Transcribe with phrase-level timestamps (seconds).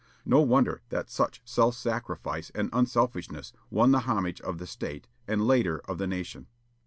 [0.25, 5.45] No wonder that such self sacrifice and unselfishness won the homage of the State, and
[5.45, 6.47] later of the nation.